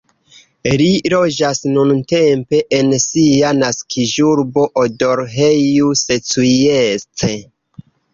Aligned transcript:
Li 0.81 0.85
loĝas 1.13 1.59
nuntempe 1.73 2.61
en 2.77 2.89
sia 3.03 3.51
naskiĝurbo, 3.57 4.63
Odorheiu 4.85 5.91
Secuiesc. 6.01 7.27